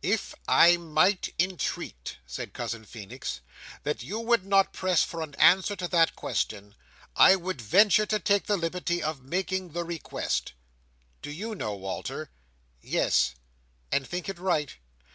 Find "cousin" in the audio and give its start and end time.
2.54-2.86